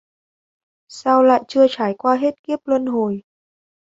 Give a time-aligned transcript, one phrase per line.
[0.91, 3.21] Sao lại chưa trải qua hết kiếp luân hồi